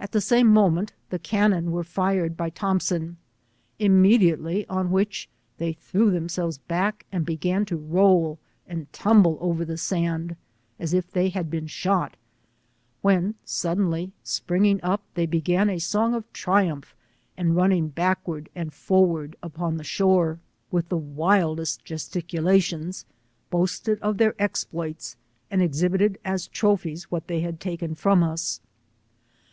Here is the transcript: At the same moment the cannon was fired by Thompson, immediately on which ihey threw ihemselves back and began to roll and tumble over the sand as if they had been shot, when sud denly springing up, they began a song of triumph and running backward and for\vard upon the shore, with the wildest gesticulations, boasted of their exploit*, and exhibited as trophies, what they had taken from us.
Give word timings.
At 0.00 0.10
the 0.10 0.20
same 0.20 0.48
moment 0.48 0.92
the 1.10 1.20
cannon 1.20 1.70
was 1.70 1.86
fired 1.86 2.36
by 2.36 2.50
Thompson, 2.50 3.16
immediately 3.78 4.66
on 4.66 4.90
which 4.90 5.28
ihey 5.60 5.76
threw 5.78 6.10
ihemselves 6.10 6.58
back 6.66 7.06
and 7.12 7.24
began 7.24 7.64
to 7.66 7.76
roll 7.76 8.40
and 8.66 8.92
tumble 8.92 9.38
over 9.40 9.64
the 9.64 9.76
sand 9.78 10.34
as 10.80 10.92
if 10.92 11.12
they 11.12 11.28
had 11.28 11.48
been 11.48 11.68
shot, 11.68 12.16
when 13.02 13.36
sud 13.44 13.78
denly 13.78 14.10
springing 14.24 14.80
up, 14.82 15.04
they 15.14 15.26
began 15.26 15.70
a 15.70 15.78
song 15.78 16.12
of 16.12 16.24
triumph 16.32 16.96
and 17.36 17.54
running 17.54 17.86
backward 17.86 18.48
and 18.56 18.74
for\vard 18.74 19.34
upon 19.44 19.76
the 19.76 19.84
shore, 19.84 20.40
with 20.72 20.88
the 20.88 20.98
wildest 20.98 21.84
gesticulations, 21.84 23.04
boasted 23.48 24.00
of 24.00 24.18
their 24.18 24.34
exploit*, 24.40 25.14
and 25.52 25.62
exhibited 25.62 26.18
as 26.24 26.48
trophies, 26.48 27.12
what 27.12 27.28
they 27.28 27.42
had 27.42 27.60
taken 27.60 27.94
from 27.94 28.24
us. 28.24 28.60